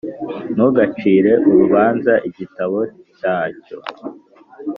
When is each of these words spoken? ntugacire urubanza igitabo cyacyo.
ntugacire 0.53 1.31
urubanza 1.49 2.13
igitabo 2.29 2.79
cyacyo. 3.17 3.77